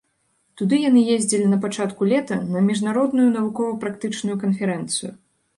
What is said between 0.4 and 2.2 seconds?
Туды яны ездзілі на пачатку